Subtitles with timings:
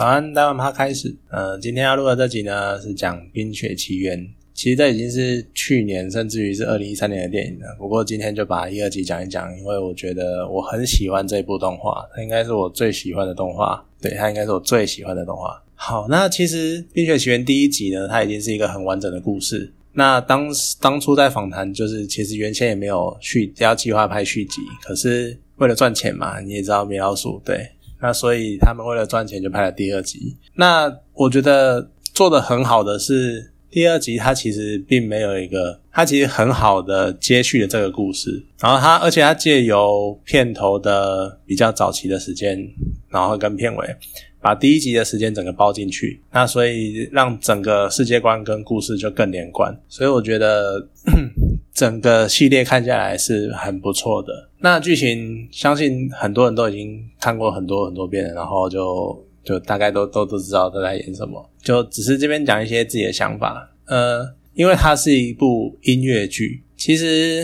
[0.00, 1.14] 早安，台湾趴开始。
[1.28, 4.18] 呃，今天要录的这集呢是讲《冰雪奇缘》，
[4.54, 7.76] 其实这已经是去年甚至于是二零一三年的电影了。
[7.78, 13.84] 不过今天就把一、二集讲一讲，因为我觉得我很喜欢这部动画，它应该是我最喜欢的动画。
[14.00, 15.62] 对，它应该是我最喜欢的动画。
[15.74, 19.70] 好，那其实《冰雪奇缘》第一集呢，它已经是一个很完整的故事。
[19.92, 20.48] 那当
[20.80, 27.68] 当初在访谈，就是其实原先也没有续要计划拍续集，可是为了赚钱嘛，你也知道米老鼠对。
[28.00, 30.36] 那所以他们为了赚钱就拍了第二集。
[30.54, 38.42] 那我觉得做的很好的是第二集，它其实并没有一个，它其实很好的接续了这个故事。
[38.58, 42.58] 然后它，而且它借由片头的比较早期的时间，
[43.08, 43.96] 然后跟片尾
[44.40, 46.20] 把第一集的时间整个包进去。
[46.32, 49.78] 那所以让整个世界观跟故事就更连贯。
[49.88, 50.88] 所以我觉得。
[51.80, 54.50] 整个系列看下来是很不错的。
[54.58, 61.50] 那剧情相信很多人都已经看过很多很多遍，然后就就大概都都都知道都在演什么。
[61.62, 63.66] 就只是这边讲一些自己的想法。
[63.86, 64.20] 呃，
[64.52, 67.42] 因为它是一部音乐剧，其实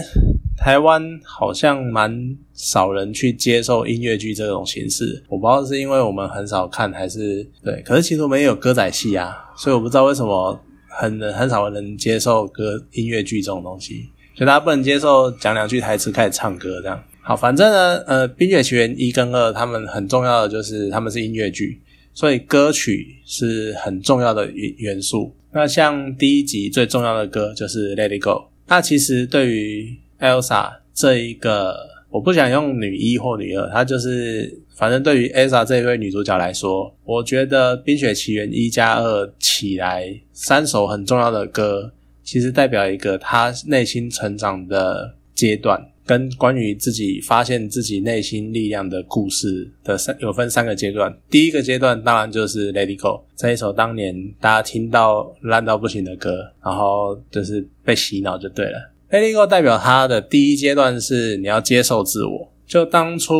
[0.58, 5.24] 台湾好像蛮少人去接受音乐剧这种形式。
[5.30, 7.80] 我不知道是因为我们很少看，还是对。
[7.86, 14.10] 可是其实我们也有歌仔戏啊，所以我不知道为什么很很少人接受歌音乐剧这种东西。
[14.36, 17.02] 就大家不能接受讲两句台词开始唱歌这样。
[17.22, 21.80] 好，反正呢，呃，《冰雪奇缘》一跟二，他们很重要的就是他们是音乐剧，
[22.12, 25.34] 所以歌曲是很重要的元元素。
[25.52, 28.30] 那像第一集最重要的歌就是《Let It Go》。
[28.66, 31.74] 那其实对于 Elsa 这一个，
[32.10, 41.90] 我不想用女一或女二，她就是反正对于 Elsa 这一位女主角来说，我觉得《冰雪奇缘》一加二起来三首很重要的歌。
[42.26, 51.16] 其实代表一个他内心成长的阶段，跟关于自己发现自己内心力量的故事的三有分三个阶段。
[51.30, 58.78] 第一个阶段当然就是《Let It Go》这一首当年大家听到烂到不行的歌，然后就是被洗脑就对了。
[59.16, 63.34] 《Let It Go》代表他的第一阶段是你要接受自我，就当初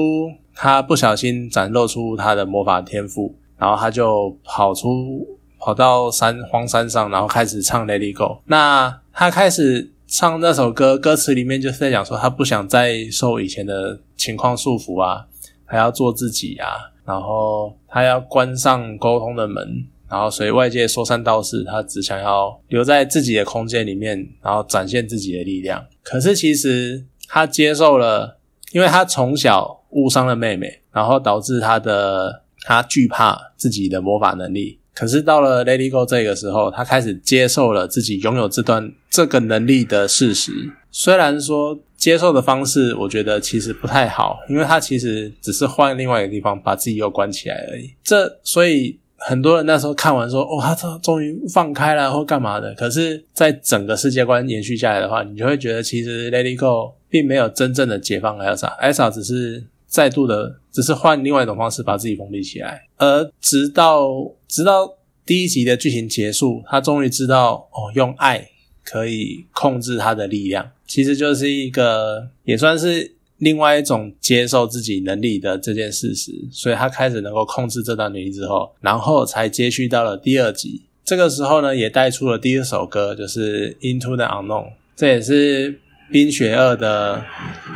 [0.55, 5.36] 他不小心展露出他的魔法天赋，然后他就跑出。
[5.67, 8.25] 跑到山荒山上，然后开始唱《Let It Go》。
[8.45, 15.27] 那他开始唱那首歌，歌词里面就是在讲说，他不想再受以前的情况束缚啊，
[15.67, 16.69] 他要做自己啊。
[17.05, 25.85] 然后他要关上沟通的门，然后随外界说三道四，他只想要留在自己的空间里面，然后展现自己的力量。
[26.05, 28.39] 可是其实他接受了，
[28.71, 34.79] 因为他从小误伤了妹妹，然后导致他的他惧怕自己的魔法能力。
[34.97, 40.51] 可是到了 Let It Go 这个时候，他开始接受了自己拥有这段这个能力的事实。
[40.91, 47.91] 虽然说接受的方式，我觉得其实不太好，因为他其实只是换另外一个地方把自己又关起来而已。
[48.03, 59.65] 这所以很多人那时候看完说：“哦，他终终于放开了，或干嘛的。”可是，在整个世界观延续下来的话，你就会觉得其实 Let It Go 并没有真正的解放 Elsa，Elsa 只是。
[59.89, 64.11] 再度的，只是换另外一种方式把自己封闭起来，而直到
[64.49, 68.49] 直到第一集的剧情结束，他终于知道哦，用爱
[68.85, 80.83] 可以控制他的力量，其实就是一个也算是另外一种接受自己能力的这件事实，所以他开始能够控制这段能力之后，然后才接续到了第二集。
[81.05, 84.65] 这个时候呢，也带出了第一首歌，就是《Into the Unknown》，
[84.95, 85.73] 这也是
[86.11, 87.25] 《冰雪二》的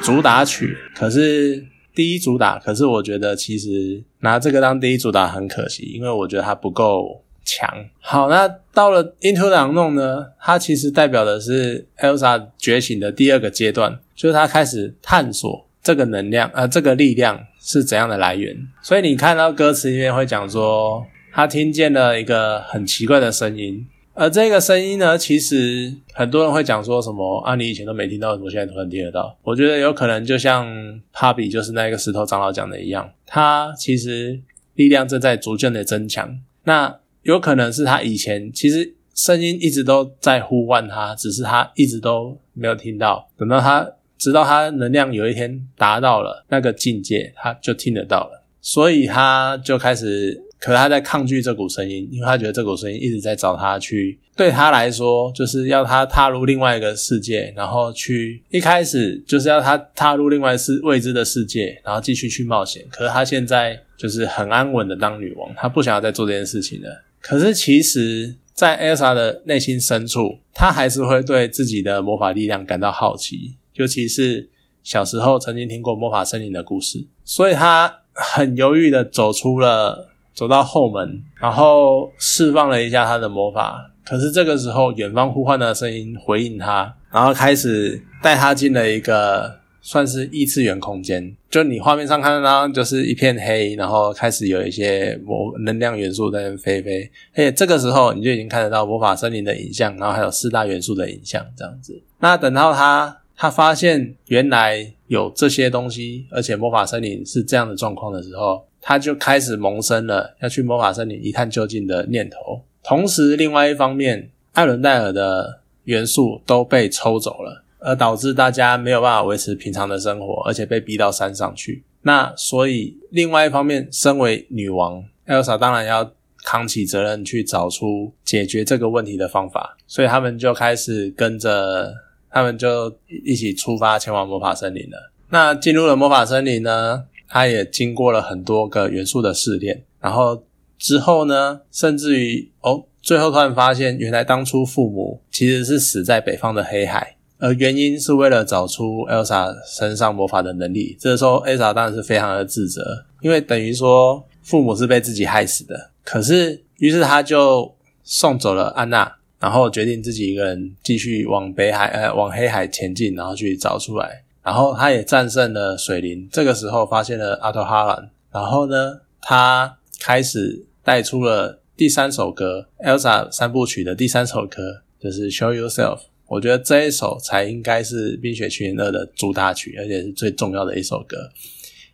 [0.02, 1.66] 主打曲，可是。
[2.00, 7.68] 第一主打，可是我觉得其实拿这个当第一主打很可惜，因为我觉得它不够强。
[8.00, 18.56] 好，那到了 Into the Unknown 呢，它其实代表的是 Elsa 觉醒的第二个阶段，就是他开始探索这个能量，呃，这个力量是怎样的来源。
[18.80, 23.86] 所以你看到歌词里面会讲说，他听见了一个很奇怪的声音。
[24.20, 27.54] 而这个声音呢，其实很多人会讲说什么啊？
[27.54, 29.34] 你以前都没听到，怎么现在突然听得到？
[29.42, 34.38] 我觉得有可能就像帕比，就是那个石头长老讲的一样，他其实
[34.74, 36.38] 力量正在逐渐的增强。
[36.64, 43.26] 那有可能是他以前其实声音一直都在呼唤他，只是他一直都没有听到。
[43.38, 50.44] 等到他直到他能量有一天达到了那个境界，他就听得到了，所以他就开始。
[50.60, 62.86] 可是他在抗拒这股声音，因为他觉得这股声音一直在找他去，对他来说就是要他踏入另外一个世界，然后去一开始就是要他踏入另外世未知的世界，然后继续去冒险。
[62.90, 67.04] 可是他现在就是很安稳的当女王，他不想要再做这件事情了。
[67.22, 74.50] 可是其实，在艾莎的内心深处，他还是会对自己的魔法力量感到好奇，尤其是
[74.82, 80.09] 小时候曾经听过魔法森林的故事，所以他很犹豫的走出了。
[80.40, 83.90] 走到后门，然后释放了一下他的魔法。
[84.06, 91.36] 可是这个时候，远方呼唤的声音回应他，然后开始带他进了一个算是异次元空间。
[91.50, 97.02] 就你画面上看到，就是一片黑，然后开始有一些魔能量元素在飞飞。
[97.34, 102.02] 而且这个时候，你就已经看得到魔法森林的影像，然后还有四大元素的影像，这样子。
[102.18, 112.62] 那等到他他发现原来有这些东西，而且魔法森林是这样的状况的时候，他就开始萌生了要去魔法森林一探究竟的念头。
[112.82, 121.84] 同时，另外一方面，艾伦戴尔的元素都被抽走了，而导致大家没有办法维持平常的生活，而且被逼到山上去。
[122.02, 126.10] 那所以，另外一方面，身为女王，艾尔莎当然要
[126.42, 129.76] 扛起责任，去找出解决这个问题的方法。
[129.86, 131.94] 所以，他们就开始跟着，
[132.30, 132.90] 他们就
[133.26, 135.12] 一起出发前往魔法森林了。
[135.28, 140.42] 那进入了魔法森林呢，他也经过了很多个元素的试炼，然后。
[140.82, 150.96] 之后呢，甚至于哦，最后突然发现，原来当初父母其实是死在北方的黑海，而原因是为了找出 Elsa 身上魔法的能力。
[150.98, 155.90] 这时候，Elsa 当然是非常的自责，因为等于说父母是被自己害死的。
[156.02, 164.22] 可是，于是他就送走了安娜，然后决定自己一个人继续往北海呃往黑海前进，然后去找出来。
[164.50, 170.66] 然后他也战胜了水灵，这个时候发现了阿托哈兰，然后呢，他开始。
[170.82, 175.98] 带出了第三首歌《Elsa》三部曲的第三首歌，就是《Show Yourself》。
[176.26, 181.16] 我觉得这一首才应该是《冰雪奇缘二》的主打曲，而且是最重要的一首歌，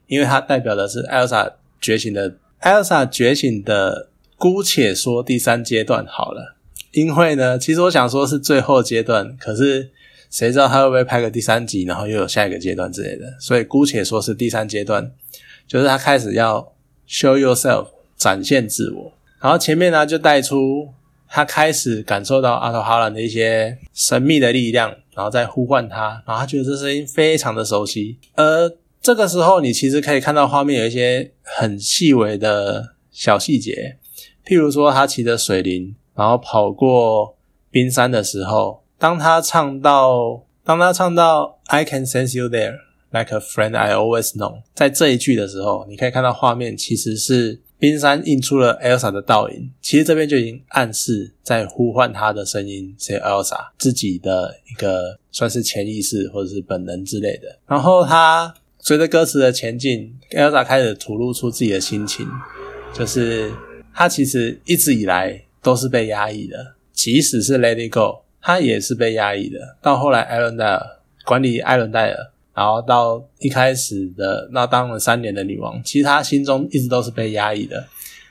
[0.07, 4.09] 因为它代表的是 Elsa 觉醒的 Elsa 觉醒的，
[4.39, 6.57] 姑且说第三阶段好了。
[6.93, 9.91] 因为呢，其实我想说是最后阶段，可是
[10.31, 13.35] 谁知道他会不会拍个第三集，然后又有下一个阶段之类的？
[13.41, 15.13] 所以姑且说是第三阶段，
[15.67, 16.73] 就是他开始要
[17.09, 17.89] Show Yourself。
[18.19, 19.13] 展现自我，
[19.43, 20.89] 然后前面呢就带出
[21.29, 28.17] 他开始感受到阿托哈兰的一些神秘的力量，然后再呼唤他，然后他觉得这声音非常的熟悉。
[28.37, 28.73] 而
[29.03, 33.99] 这个时候，你其实可以看到画面有一些很细微的小细节，
[34.47, 37.37] 譬如说他骑着水灵，然后跑过
[37.71, 42.79] 冰山的时候，当他唱到当他唱到 I can sense you there
[43.11, 47.61] like a friend I always know，在这一句的时候，你可以看到画面其实是。
[47.79, 57.59] 冰山映出了 Elsa 的倒影，其实这边就已经暗示在呼唤她的声音是 Elsa 自己的一个算是潜意识或者是本能之类的。
[57.67, 62.27] 然后他随着歌词的前进，Elsa 开始吐露出自己的心情，
[62.95, 63.53] 就是
[63.93, 69.59] 他其实一直以来都是被压抑的，即使是 Let It Go，他也是被压抑的。
[69.83, 70.81] 到后来，艾伦戴尔
[71.25, 72.31] 管理艾伦戴尔。
[72.55, 77.85] 然后到一开始的那当了三年的女王，其实她心中一直都是被压抑的。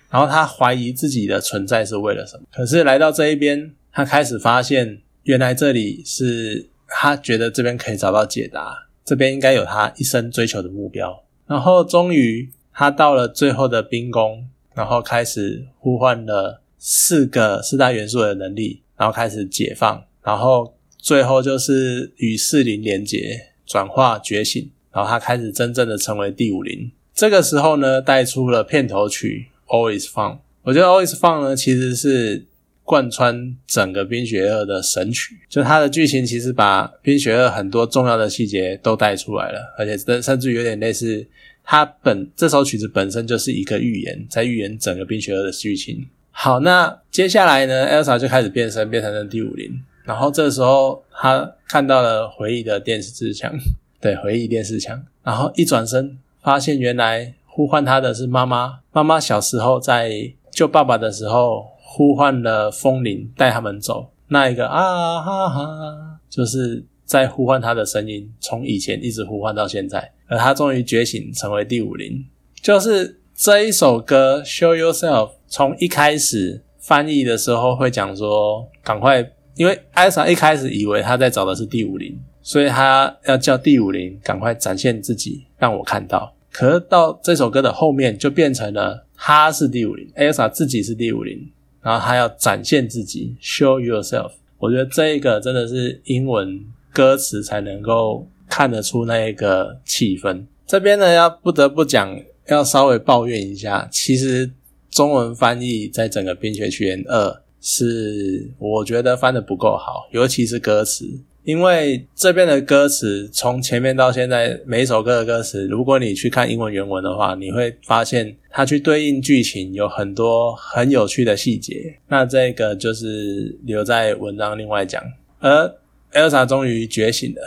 [0.09, 2.43] 然后她怀疑自己的存在是为了什么？
[2.51, 11.23] 可是来到这一边，她开始发现，原来这里是她觉得这边可以找到解答，这边应该有她一生追求的目标。
[11.45, 23.51] 然后终于，她到了最后的冰宫，然后开始呼唤了四个四大元素的能力，然后开始解放，然后最后就是与四灵连接。
[23.67, 26.91] 转化觉醒，然后他开始真正的成为第五灵。
[27.15, 30.33] 这个时候呢，带出了片头曲《Always Fun》。
[30.61, 32.45] 我觉得《Always Fun》呢，其实是
[32.83, 35.39] 贯穿整个《冰雪二》的神曲。
[35.49, 41.27] 就它的剧情其实把《冰雪二》很多重要的细节都带出来了，而且甚甚至有点类似
[41.63, 46.05] 它本这首曲子本身就是一个预言，在预言整个《冰雪二》的剧情。
[46.37, 49.81] 好，那接下来呢，Elsa 就开始变身，变成了第五灵。
[50.03, 53.51] 然后这时候，他看到了回忆的电视墙，
[54.01, 55.01] 对，回忆电视墙。
[55.23, 58.79] 然后一转身，发现原来呼唤他的是妈妈。
[58.91, 60.11] 妈妈小时候在
[60.51, 64.11] 救爸爸的时候，呼唤了风铃带他们走。
[64.27, 70.11] 那一个啊哈哈，就是在呼唤他的声音，从以前一直呼唤到现在。
[70.27, 72.25] 而他终于觉醒，成为第五灵。
[72.61, 79.25] 就是这一首歌《Show Yourself》，从一开始翻译的时候会讲说，赶快。
[79.55, 86.35] 因为艾莎一开始以为他在找的是第五零，所以他要叫第五零赶快展现自己，让我看到。
[86.51, 91.39] 可是到这首歌的后面，就变成了他是第五零，艾莎自己是第五零，
[91.81, 94.31] 然后他要展现自己，show yourself。
[94.57, 96.59] 我觉得这一个真的是英文
[96.91, 100.45] 歌词才能够看得出那一个气氛。
[100.67, 102.13] 这边呢，要不得不讲，
[102.49, 104.51] 要稍微抱怨一下，其实
[104.95, 107.27] 中文翻译在整个《冰雪奇缘二》。
[107.67, 111.03] 是我觉得翻的不够好，尤其是歌词，
[111.43, 121.97] 因为这边的歌词从前面到现在每一首歌的歌词，如果你去看英文原文的话，你会发现它去对应剧情有很多很有趣的细节。
[122.07, 125.03] 那这个就是留在文章另外讲。
[125.39, 125.75] 而
[126.13, 127.41] Elsa 终于觉醒了，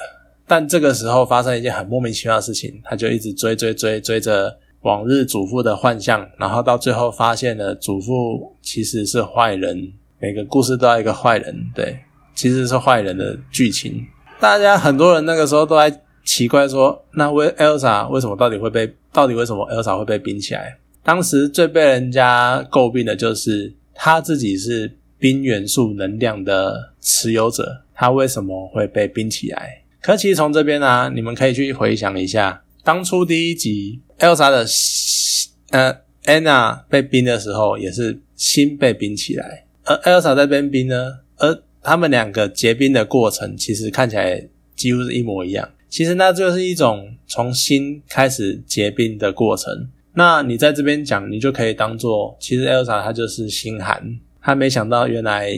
[0.49, 9.93] 但这个时候发生一件很莫名其妙的事情，他就一直追追追追着往日祖父的幻象，然后到最后发现了祖父其实是坏人。
[10.21, 11.99] 每个故事都要一个坏人，对。
[12.35, 14.07] 其实是坏人的剧情，
[14.39, 20.79] 大家很多人那个时候都在奇怪说，那为 Elsa 为什么到底会被，到底为什么 Elsa 会被冰起来？
[21.03, 29.83] 当时最被人家诟病的就是他自己是冰元素能量的持有者，他为什么会被冰起来？
[30.01, 34.67] 可其实从这边呢，你们可以去回想一下，当初第一集 Elsa 的
[35.71, 45.69] 呃 Anna 被冰的时候，也是心被冰起来，而 Elsa 在边冰呢，而他们两个结冰的过程，其实看起来几乎是一模一样。
[45.89, 49.89] 其实那就是一种从心开始结冰的过程。
[50.13, 55.51] 那你在这边讲，你就可以当做，其实 Elsa 她就是心寒，她没想到原来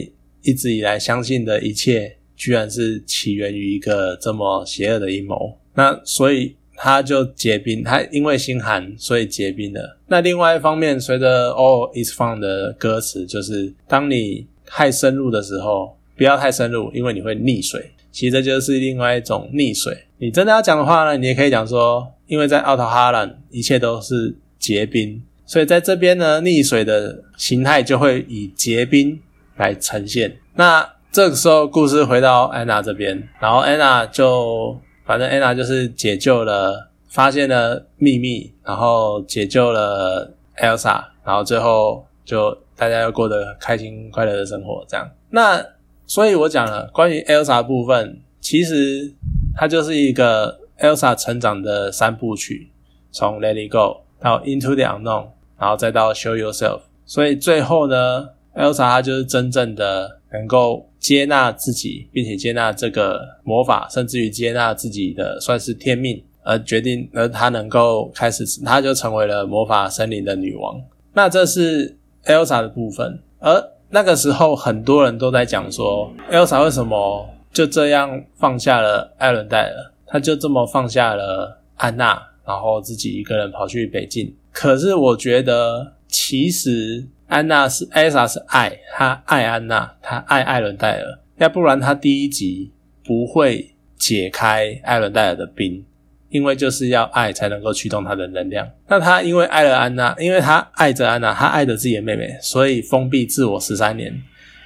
[0.43, 5.57] 一直以来相信的一切，居然是起源于一个这么邪恶的阴谋。
[5.73, 9.99] 那所以他就结冰，他因为心寒，所以结冰了。
[10.07, 15.95] 那另外一方面，随着 All Is Fun 的歌词，就是当你太深入的时候。
[16.17, 17.93] 不要太深入，因为你会溺水。
[18.11, 19.97] 其实这就是另外一种溺水。
[20.19, 29.19] 你真的要讲的话呢，你也可以讲说，因为在奥特哈兰一切都是结冰，所以在这边呢，溺水的形态就会以结冰
[29.55, 30.37] 来呈现。
[30.53, 45.09] 那这个时候，故事回到安娜这边，然后安娜就反正安娜就是解救了，发现了秘密，然后解救了 Elsa，然后最后就大家又过得开心快乐的生活，这样。
[45.29, 45.65] 那
[46.05, 49.13] 所以我讲了关于 Elsa 部分，其实
[49.55, 52.71] 它就是一个 Elsa 成长的三部曲，
[53.11, 55.27] 从 Let It Go 到 Into the Unknown，
[55.57, 56.81] 然后再到 Show Yourself。
[57.05, 70.81] 所以最后呢，Elsa 她就是真正的能够接纳自己，并且接纳这个魔法，甚至于接纳自己的算是天命，而决定，而她能够开始，她就成为了魔法森林的女王。
[71.13, 79.91] 那这是 Elsa 的部分，而那个时候，很多人都在讲说，Elsa 为什么就这样放下了艾伦戴尔？
[80.07, 84.33] 他就这么放下了安娜，然后自己一个人跑去北境。
[84.53, 91.19] 可是我觉得，其实安娜是 Elsa 是爱，她爱安娜，她爱艾伦戴尔。
[91.37, 92.73] 要不然，他第一集
[93.05, 95.85] 不会解开艾伦戴尔的冰。
[96.27, 98.65] 因为就是要爱才能够驱动他的能量。
[98.87, 104.13] 那他因为爱了安娜，因为他爱着安娜，他爱着自己的妹妹，所以封闭自我十三年。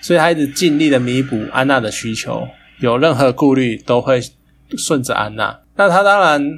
[0.01, 2.47] 所以他一直尽力的弥补安娜的需求，
[2.79, 4.21] 有任何顾虑都会
[4.77, 5.59] 顺着安娜。
[5.75, 6.51] 那他当然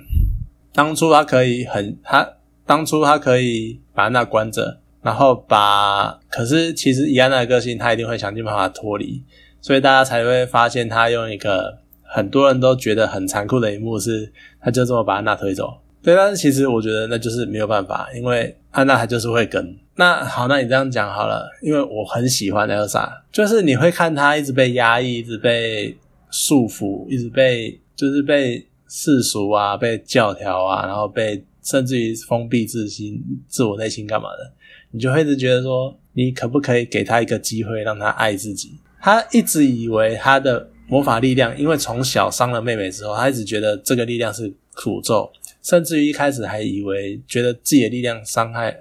[0.73, 2.29] 当初他可以很，他
[2.65, 9.23] 当初他可以把安娜关着，然后把，可是其实以安娜的个性，他一定会想尽办法脱离。
[9.61, 11.79] 所以大家才会发现他用一个。
[12.09, 15.77] 很多人都觉得很残酷的一幕是，他就这么把安娜推走。
[16.01, 19.77] 对，但是其实我觉得那就是没有办法，因为安娜她就是会跟。
[19.95, 25.97] 那好，那你这样讲好了，因为我很喜欢 Elsa，就是你会看她一直被压抑，一直被
[26.31, 34.53] 束缚，一直被就是被世俗啊，被教条啊，然后被甚至于封闭自心、自我内心干嘛的，
[34.91, 38.79] 你就会一直觉得说，你可不可以给他一个机会，让他爱自己？
[38.99, 40.69] 他一直以为他的。
[40.89, 45.29] 魔法力量，因为从小伤了妹妹之后，他一直觉得这个力量是诅咒，
[45.61, 48.73] 甚至于一开始还以为觉得自己的力量伤害。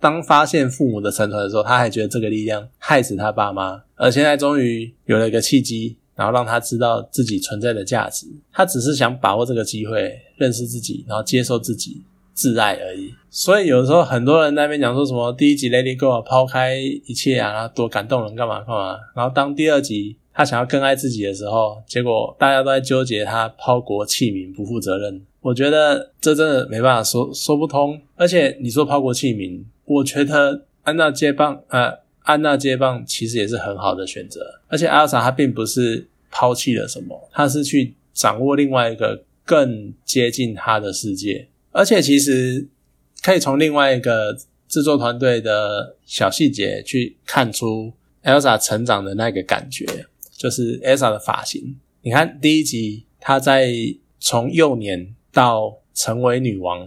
[0.00, 3.80] 当发现父母的沉船的时候，他还觉得这个力量害死他爸妈。
[3.94, 8.26] 而现在终于有了一个契机，然后让他知道自己存在的价值。
[8.52, 12.02] 他只是想把握这个机会，认识自己，然后接受自己，
[12.32, 13.14] 自爱而已。
[13.30, 18.98] 所以有时候很多人那边讲说什么第一集 Lady Go 抛开一切啊，多感动人干嘛干嘛。
[19.14, 20.16] 然后当第二集。
[20.34, 25.20] 他想要更爱自己的时候，结果大家都在纠结他抛国弃民、不负责任。
[25.42, 28.00] 我觉得这真的没办法说说不通。
[28.16, 34.40] 而且你说抛国弃民，我觉得安娜接棒，呃，安娜接棒其实也是很好的选择。
[34.68, 41.48] 而且阿尔莎她并不是抛弃了什么，她是去掌握另外一个更接近她的世界。
[41.72, 42.68] 而且其实
[43.22, 44.36] 可以从另外一个
[44.68, 50.06] 制作团队的小细节去看出 Elsa 成长的那个感觉。
[50.34, 53.72] 就是 Elsa 的发型，你看第一集，她在
[54.18, 56.80] 从幼年到成为女王，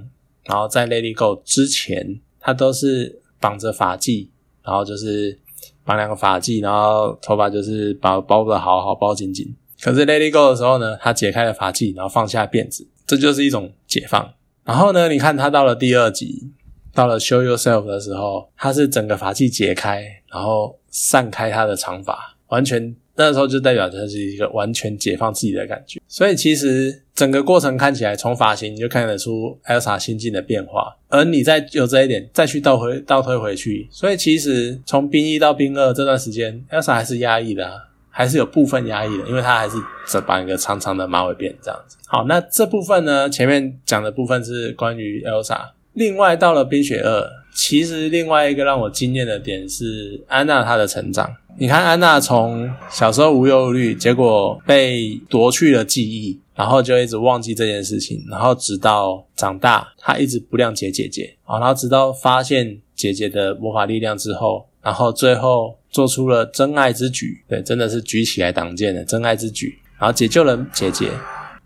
[0.43, 4.27] 然后在 Lady Go 之前，她都是绑着发髻，
[4.61, 5.39] 然后就是
[5.85, 9.55] 绑两个发髻，然后头发就是包包的好好包紧紧。
[9.79, 14.33] 可是 Let It Go 的时候呢，她解开了发髻，然后放下辫子，这就是一种解放。
[14.65, 16.51] 然后呢，你看他到了第二集，
[16.93, 22.95] 到了 Show Yourself 的时候，他是整个法器解开，然后散开他的长发，完全。
[23.17, 37.83] 那时候就代表着是一个完全解放自己的感觉，所以其实整个过程看起来，从发型你就看得出 Elsa 心境的变化，而你再有这一点再去倒回倒推回去，所以其实从兵一到兵二这段时间，Elsa 还是压抑的，
[38.17, 39.75] 还是有部分压抑的，因为他还是
[40.07, 41.97] 只绑一个长长的马尾辫这样子。
[42.07, 45.59] 好，那这部分呢，前面讲的部分是关于 Elsa，
[45.91, 51.29] 另外到了冰雪二，其实另外一个让我惊艳的点是安娜她的成长。
[51.57, 71.09] 你看，安娜从小时候无忧无虑，结果被夺去了记忆，然后就一直忘记这件事情，然后直到长大，她一直不谅解姐姐，然后直到发现姐姐的魔法力量之后，然后最后做出了真爱之举，对，真的是举起来挡剑的真爱之举，然后解救了姐姐，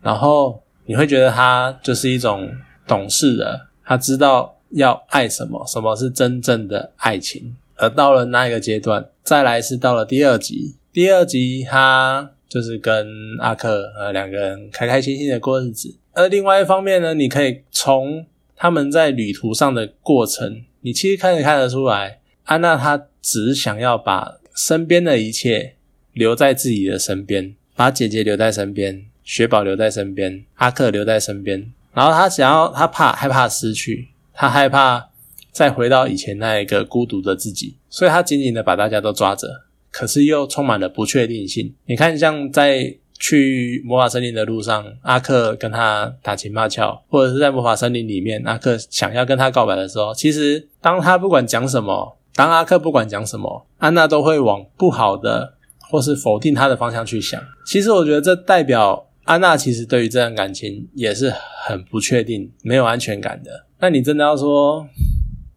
[0.04, 2.48] 然后你会觉得她就是一种
[2.86, 7.56] 懂事的，她知道要爱什么，什么是真正的爱情。
[7.78, 10.76] 而到了那一个阶段，再来是到了第二集。
[10.94, 13.08] 第二集他就是跟
[13.40, 15.98] 阿克呃两个人开开心心的过日子。
[16.14, 22.19] 而另外一方面呢，你可以从他们在旅途上的过程，你其实看得看得出来，
[22.50, 25.76] 安娜她只想要把身边的一切
[26.14, 31.72] 留在自己的身边，把姐姐留在身边，雪宝留在身边，阿克留在身边。
[31.94, 35.10] 然后他想要，他怕害怕失去，他害怕。
[35.52, 39.48] 再回到以前那一个孤独的自己，所以他紧紧的把大家都抓着，
[39.92, 41.74] 可是又充满了不确定性。
[41.86, 57.42] 你看，像在去魔法森林的路上，阿克跟他打情骂俏，或者是在魔法森林里面，阿克想要跟他告白的时候，其实当他不管讲什么，当阿克不管讲什么，安娜都会往不好的或是否定他的方向去想。
[57.66, 61.34] 其实我觉得这代表安娜其实对于这段感情也是
[61.66, 63.66] 很不确定、没有安全感的。
[63.80, 64.88] 那你真的要说？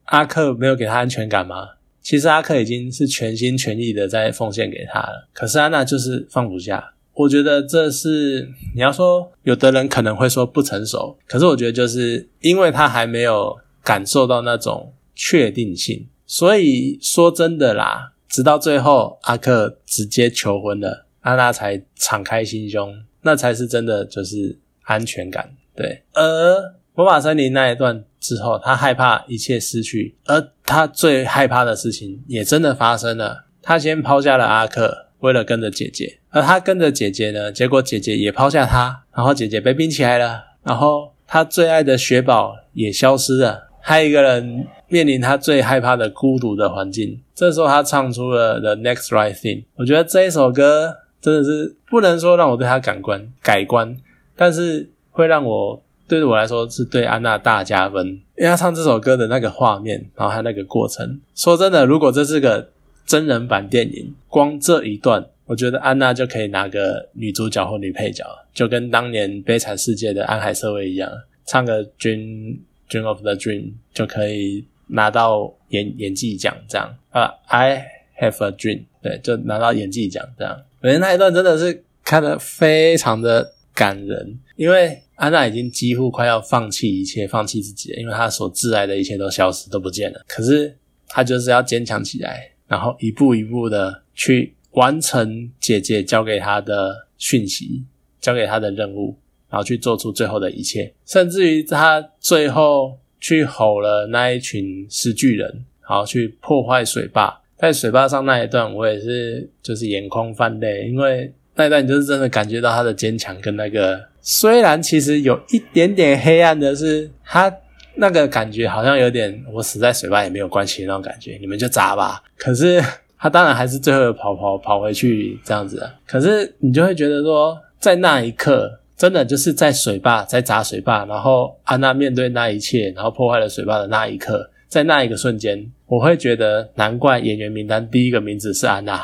[0.06, 1.56] 阿克没有给他安全感吗？
[2.02, 6.92] 其实阿克已经是全心全意的在奉献给他了，可是安娜就是放不下。
[7.14, 25.54] 我觉得这是你要说，有的人可能会说不成熟，可是我觉得就是因为他还没有感受到那种确定性，所以说真的啦，直到最后阿克直接求婚了，安娜才敞开心胸，那才是真的就是安全感。
[25.74, 28.04] 对，而魔法森林那一段。
[28.22, 33.46] 之后，他害怕一切失去，而他最害怕的事情也真的发生了。
[33.60, 47.18] 他先抛下了阿克，为了跟着姐姐，而他跟着姐姐呢，结果姐姐也抛下他，然后姐姐被冰起来了，然后他最爱的雪宝也消失了，还有一个人面临他最害怕的孤独的环境。
[47.34, 49.64] 这时候，他唱出了 The Next Right Thing。
[49.74, 53.96] 我觉得这一首歌真的是不能说让我对他感官改观，
[54.36, 55.82] 但是会让我。
[56.08, 61.18] 对我来说，是对安娜大加分，因为他唱这首歌的那个画面，然后还有那个过程。
[61.34, 62.68] 说真的，如果这是个
[63.06, 71.10] 真人版电影，光这一段，我觉得安娜就可以拿个女主角或女配角，就跟当年《悲惨世界》的安海瑟薇一样，
[71.46, 72.58] 唱个《Dream
[72.90, 73.62] Dream of the Dream》
[73.94, 77.32] 就可以拿到演演技奖这样啊。
[77.48, 77.84] I
[78.20, 80.62] have a dream，对，就拿到演技奖这样。
[80.80, 85.02] 我觉得那一段真的是看得非常的感人，因为。
[85.16, 90.20] 安娜已经几乎快要放弃一切，放弃自己了，因为她所挚爱的一切都消失，都不见了。
[90.26, 90.76] 可是
[91.06, 97.84] 她就是要坚强起来，然后一步一步的去完成姐姐交给她的讯息，
[98.20, 99.16] 交给她的任务，
[99.48, 100.92] 然后去做出最后的一切。
[101.06, 105.48] 甚至于她最后去吼了那一群石巨人，
[105.88, 114.02] 然后去破坏水坝，在水坝上那一段，我也是就是眼眶泛泪，因为那一段你就是真的感觉到他的坚强跟那个。
[114.20, 117.52] 虽然其实有一点点黑暗的是，他
[117.94, 122.22] 那个感觉好像有点我死在水坝也没有关系那种感觉，你们就砸吧。
[122.36, 122.82] 可是
[123.18, 125.88] 他当然还是最后跑跑跑回去这样子。
[126.06, 139.02] 可是你就会觉得说，在那一刻，真的就是在水坝在砸水坝，然后安娜面对那一切，然后破坏了水坝的那一刻，在那一个瞬间，我会觉得难怪演员名单第一个名字是安娜。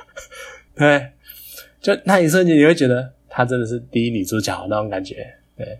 [0.74, 1.08] 对，
[1.78, 3.12] 就那一瞬间你会觉得。
[3.28, 5.16] 她真的是第一女主角那种感觉，
[5.58, 5.78] 对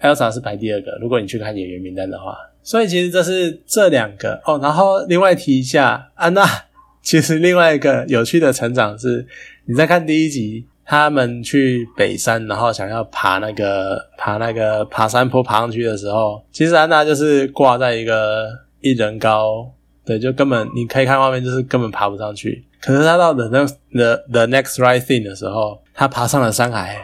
[0.00, 0.98] ，Elsa 是排第二个。
[1.00, 4.58] 如果你去看演员名单的话，所以其实这是这两个哦。
[4.60, 6.44] 然后另外提一下，安娜
[7.00, 9.24] 其实另外一个有趣的成长是，
[9.66, 18.48] 你在看第一集，他们去北山，然后想要爬那个爬那个爬山坡爬上去的时候，其实安娜就是挂在一个
[18.80, 19.70] 一人高
[20.06, 22.64] 对，就根本你可以看画面，就是根本爬不上去。
[22.80, 26.96] 可是他到 the next the the next right thing 的时候，他爬上了山海，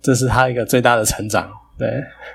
[0.00, 1.50] 这是他一个最大的成长。
[1.76, 1.88] 对，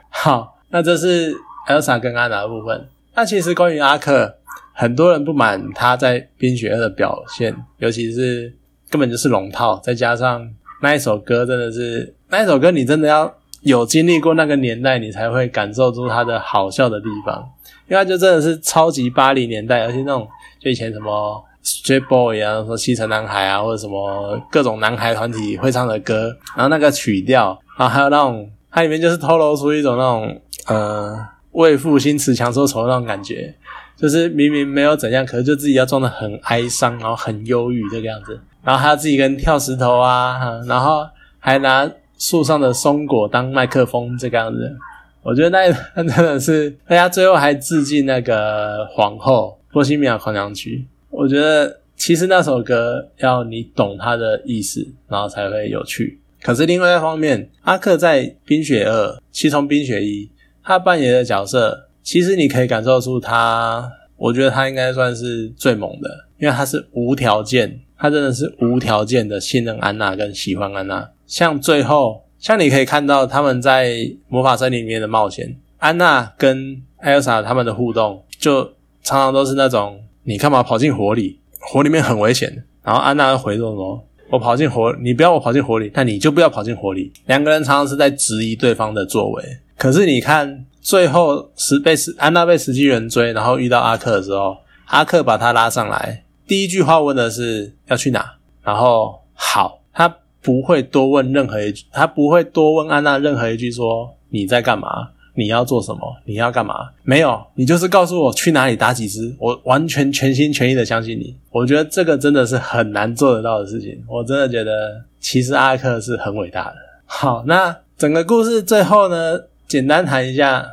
[0.09, 1.33] 好，那这是
[1.69, 2.85] Elsa 跟安娜的部分。
[3.15, 4.35] 那其实关于阿克，
[4.73, 8.53] 很多人不满他在《冰雪二》的表现，尤其是
[8.89, 10.45] 根本就是龙套，再加上
[10.81, 17.47] 那一首歌，真的是那一首歌，你真的要有经历过那个年代，你才会感受出它的好笑的地方。
[17.89, 20.27] 因为它就真的是超级八零年代，而且那种
[20.59, 31.17] 就以前什么 Street Boy 啊，说西城男孩啊，或者什么各种男孩团体会唱的歌，然后那个曲调，然后还有那种它里面就是透露出一种那种呃
[31.53, 33.55] 为赋新词强说愁那种感觉，
[33.95, 38.37] 就是明明没有怎样，可是就自己要装的很哀伤，然后很忧郁这个样子，
[38.67, 41.07] 然后还要自己跟跳石头啊，然后
[41.39, 44.75] 还拿树上的松果当麦克风这个样子。
[45.23, 45.71] 我觉得那
[46.03, 50.85] 真的是，大家最后还致敬那个皇后《波西米亚狂想曲》。
[51.09, 56.19] 我觉得其实那首歌要你懂它的意思，然后才会有趣。
[56.41, 60.25] 可是另外一方面，阿克在《冰雪二》其从《冰雪一》
[60.61, 72.23] 他扮演的角色，其实你可以感受出他，我觉得他应该算是最猛的，因为他是无条件，他真的是无条件的信任安娜跟喜欢安娜，像最后。
[72.39, 78.63] 像你可以看到他们在魔法森林里面的冒险，安娜跟艾尔莎他们的互动，就
[79.01, 81.39] 常常都是那种你干嘛跑进火里？
[81.59, 82.63] 火里面很危险。
[82.83, 84.07] 然后安娜回说什么？
[84.29, 87.11] 我跑进火，你不要我跑进火里，那你就不要跑进火里。
[87.25, 89.43] 两个人常常是在质疑对方的作为。
[89.75, 98.35] 可是你看最后十被十安娜被十七人追，然后遇到阿克的时候，阿克把他拉上来，第一句话问的是要去哪？
[98.63, 100.15] 然后好，他。
[100.39, 104.87] 不会多问任何一句，他不会多问安娜任何一句，说你在干嘛，
[105.35, 106.73] 你要做什么，你要干嘛？
[107.03, 111.35] 没有，你就是告诉我去哪里打几只，我完全全心全意的相信你。
[111.51, 114.01] 我觉得这个真的是很难做得到的事情。
[114.07, 116.75] 我真的觉得，其实阿克是很伟大的。
[117.05, 120.65] 好，那整个故事最后呢，简单谈一下，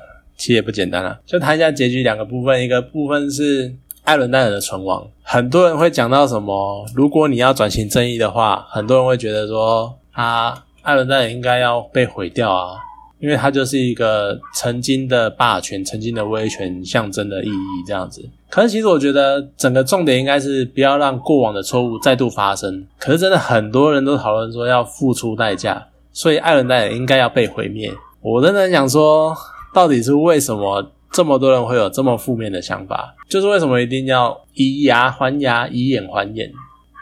[0.45, 3.75] 其实也不简单了，就谈一下结局两个部分，一个部分是。
[4.05, 6.85] 艾伦戴尔的存亡，很多人会讲到什么？
[6.95, 12.77] 如果你要转型正义的话，很多人会觉得说，他艾伦戴尔应该要被毁掉啊，
[13.19, 18.23] 因为他就是一个曾经的霸权、曾经的威权象征的意义这样子。
[18.51, 22.87] 可是其实我觉得整个重点应该是不要让过往的错误再度发生。
[22.99, 27.91] 可是真的很多人都讨论说要付出代价，所以艾伦戴尔应该要被毁灭。
[28.21, 29.35] 我真的想说，
[29.75, 30.93] 到底是为什么？
[31.13, 36.53] 这么多人会有这么负面的想法，就是为什么一定要以牙还牙，以眼还眼？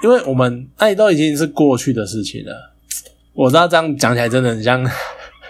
[0.05, 2.75] 因为我们爱都已经是过去的事情了。
[3.33, 4.85] 我知道这样讲起来真的很像，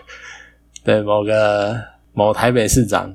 [0.85, 1.77] 对某个
[2.13, 3.13] 某台北市长，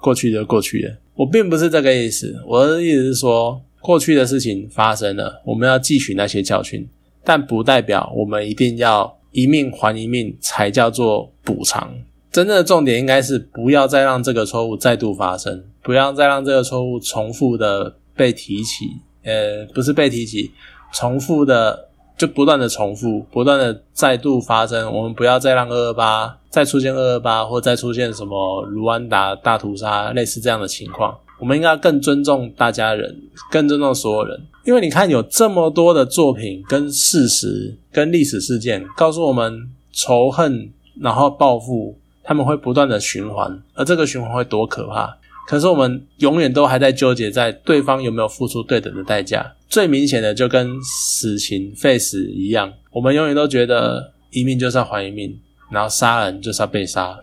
[0.00, 0.96] 过去就过去了。
[1.14, 6.88] 我并不是这个意思，我的意思是说，过去的事情发生了，我们要汲取那些教训，
[7.22, 11.92] 但不代表我们一定要一命还一命才叫做补偿。
[12.36, 18.90] 真正的重点应该是不要再让这个错误再度发生，不要再让这个错误重复的被提起。
[19.24, 20.50] 呃，不是被提起，
[20.92, 24.92] 重复的就不断的重复，不断的再度发生。
[24.92, 31.16] 我们不要再让二二八再出现二二八，或再出现什么卢安达大屠杀类似这样的情况。
[31.40, 33.18] 我们应该更尊重大家人，
[33.50, 34.38] 更尊重所有人。
[34.66, 40.70] 因为你看，有这么多的作品跟事实、跟历史事件告诉我们，仇恨
[41.00, 41.96] 然后报复。
[42.26, 45.16] 他们会不断的循环，而这个循环会多可怕？
[45.46, 49.54] 可是我们永远都还在纠结在对方有没有付出对等的代价。
[49.68, 55.38] 最明显的就跟死刑废死一样，我们永远都觉得一命就是要还一命，
[55.70, 57.16] 然后杀人就是要被杀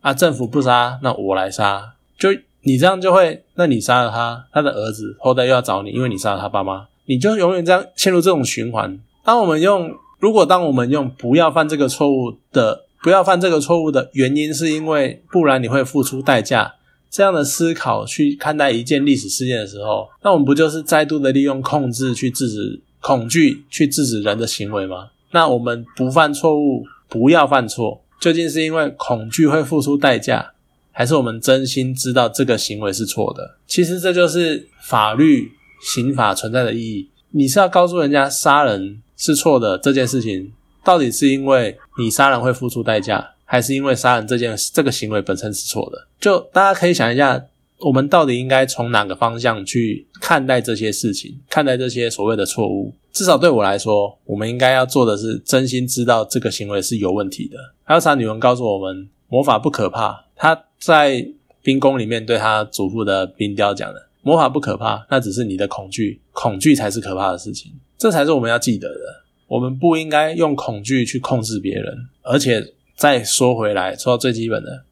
[0.00, 0.12] 啊！
[0.12, 2.30] 政府不杀，那我来杀，就
[2.62, 8.98] 你这样就会，那你杀了他，他的儿子后代又要找你，因为你杀了他爸妈，你就永远这样陷入这种循环。
[9.24, 12.86] 当我们用，如果当我们用不要犯这个错误的。
[13.02, 16.74] 不要犯这个错误的原因，是因为不然你会付出代价。
[17.10, 25.08] 这样的思考去看待一件历史事件的时候，那我们不就是再度的利用控制去制止恐惧，去制止人的行为吗？
[25.30, 30.52] 那我们不犯错误，不要犯错，究竟是因为恐惧会付出代价，
[30.92, 33.56] 还是我们真心知道这个行为是错的？
[33.66, 37.08] 其实这就是法律刑法存在的意义。
[37.30, 40.52] 你是要告诉人家杀人是错的这件事情。
[40.84, 46.06] 到底是因为你杀人会付出代价，还是因为杀人这件这个行为本身是错的？
[46.20, 47.44] 就大家可以想一下，
[47.80, 52.94] 我们到底应该从哪个方向去看待这些事情，看待这些所谓的错误？
[53.12, 57.56] 至少对我来说，我们应该要做的是真心知道这个行为是有问题的。
[57.82, 60.24] 还有啥女人告诉我们，魔法不可怕。
[60.36, 61.26] 她在
[61.62, 69.24] 冰宫里面对她祖父的冰雕讲的，魔法不可怕，那只是你的恐惧，恐惧才是可怕的事情，这才是我们要记得的。
[69.48, 74.84] 我们不应该用恐惧去控制别人，而且再说回来，说到最基本的，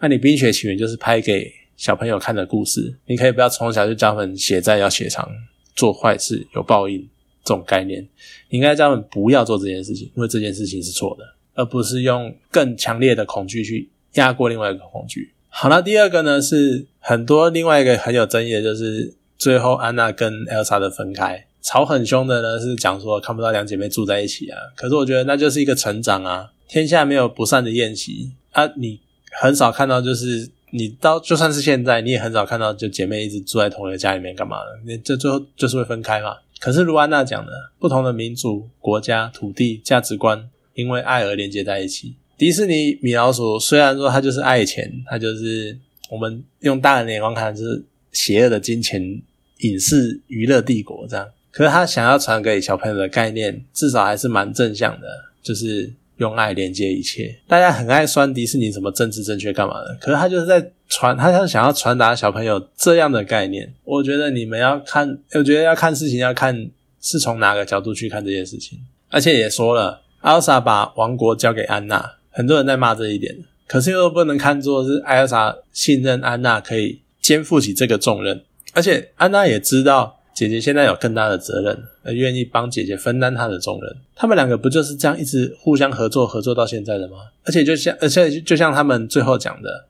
[0.00, 5.28] 那你《冰雪奇缘》就是拍给小朋友看的故事，你可以不要从小就教他们血债要血偿，
[5.74, 7.00] 做坏事有报应
[7.42, 8.00] 这种概念，
[8.48, 11.24] 你应该教他们不要做这件事情，因为这件事情是错的，
[11.54, 15.32] 而不是用更强烈的恐惧去压过另外一个恐惧。
[15.48, 21.46] 好了，第二个呢是很多另外一个很有争议的，就是最后安娜跟 Elsa 的分开。
[21.64, 24.58] 吵很凶的呢，是讲说看不到两姐妹住在一起啊。
[24.76, 26.52] 可是我觉得那就是一个成长啊。
[26.68, 29.00] 天下没有不散的宴席啊，你
[29.40, 34.80] 很少看到，就是你到就算是现在，你也很少看到就姐妹一直住在同一个家里面干嘛的。
[34.86, 36.36] 你这最后就是会分开嘛。
[36.60, 42.14] 可是卢安娜讲的，不同的民族、国家、土地、价值观，因为爱而连接在一起。
[42.36, 45.78] 迪士尼米老鼠虽然说它就是爱钱，它就是
[46.10, 49.22] 我们用大人的眼光看，就是邪恶的金钱、
[49.58, 51.28] 影视娱乐帝国这样。
[51.54, 55.06] 可是他想要传给小朋友的概念，至少还是蛮正向的，
[55.40, 57.38] 就是用爱连接一切。
[57.46, 63.72] 大家很爱酸迪士尼什么政治正确干嘛的，可是他就是在传，他想想要传达小朋友这样的概念。
[63.84, 66.68] 我觉得你们要看，我觉得要看事情要看
[67.00, 68.76] 是从哪个角度去看这件事情。
[69.10, 73.32] 而且也说了，艾尔莎把王国交给安娜，很多人在骂这一点，
[73.68, 80.18] 可是又不能看作是艾尔莎信任安娜可以肩负起这个重任，而且安娜也知道。
[80.34, 83.96] 姐姐现在有更大的责任，而愿意帮姐姐分担她的重任。
[84.16, 87.18] 他们两个不就是这样一直互相合作，合作到现在的吗？
[87.44, 89.86] 而且就像，而且就像他们最后讲的，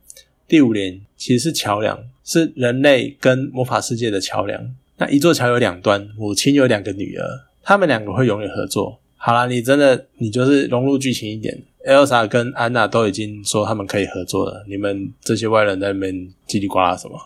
[0.46, 4.74] 第五年其实是桥梁，是人类跟魔法世界的桥梁。
[4.98, 7.26] 那一座桥有两端，母亲有两个女儿，
[7.62, 9.00] 他们两个会永远合作。
[9.16, 16.14] 好啦，你真的你就是融入剧情一点，Elsa 跟安娜都已经说他们可以合作了，你们这些外人在那边
[16.46, 17.18] 叽里呱啦什么，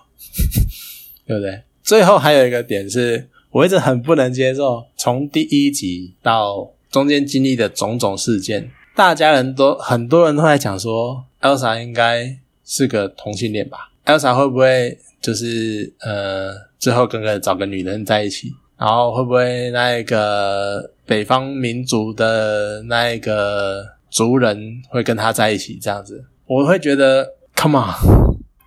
[1.26, 1.61] 对不对？
[1.88, 18.53] 最后还有一个点是，我一直很不能接受，从第一集到中间经历的种种事件，大家人都很多人都在讲说，Elsa 应该是个同性恋吧？Elsa 会不会就是呃，最后跟个找个女人在一起？
[18.77, 25.79] 然后会不会那一个北方民族的那一个族人会跟他在一起？
[25.81, 27.94] 这样子，我会觉得，Come on，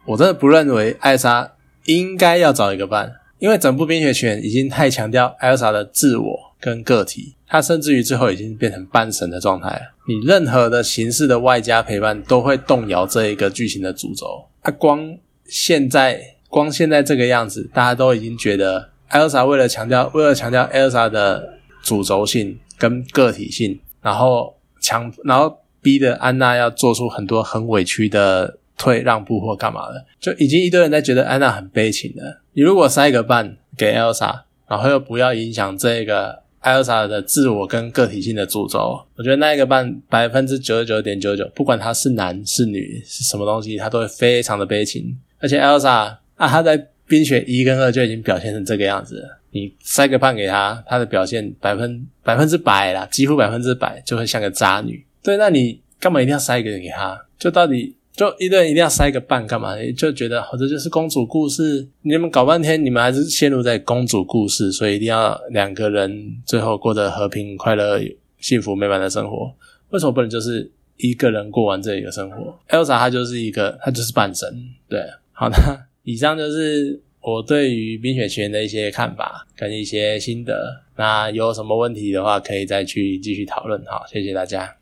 [0.08, 1.52] 我真的不认为艾莎。
[1.86, 9.82] 应该要找一个伴，因为整部《冰雪奇缘》已经太强调艾莎的自我跟个体，她甚至于最后已经变成半神的状态了。
[10.08, 14.46] 你任何的形式的外加陪伴都会动摇这一个剧情的主轴。
[14.62, 28.58] 啊，光现在光现在这个样子，大家都已经觉得艾莎为了强调为了强调艾莎的主轴性跟个体性，然后强然后逼的安娜要做出很多很委屈的。
[28.82, 32.42] 退让步或干嘛的，就已经一堆人在觉得安娜很悲情了。
[32.54, 45.16] 你如果塞一个半给 Elsa，然后又不要影响这个 Elsa 的自我跟个体性的诅咒，我觉得那一个半百分之九十九点九九，不管他是男是女是什么东西，他都会非常的悲情。
[45.40, 45.88] 而且 Elsa
[46.36, 49.38] 啊，他在冰雪一跟二就已经表现成这个样子了。
[49.52, 55.06] 你塞个半给他，他的表现百分百分之百啦，几乎百分之百就会像个渣女。
[55.22, 57.28] 对，那你干嘛一定要塞一个人给他？
[57.38, 57.96] 就到底？
[58.22, 59.76] 就一顿一定要塞个半干嘛？
[59.98, 68.00] 就觉得好这就是公主故事，你们搞半天，你们还是陷入在公主故事，所以一定要两个人最后过得和平、快乐、
[68.38, 69.52] 幸福、美满的生活。
[69.90, 74.48] 为什么不能就是一个人过完这一个生活？Elsa 她就是一个，她就是半神。
[74.88, 75.58] 对，好的，
[76.04, 80.84] 以上就是我对于《冰雪奇缘》的一些看法跟一些心得。
[80.96, 83.84] 那有什么问题的话，可以再去继续讨论。
[83.88, 84.81] 好，谢谢大家。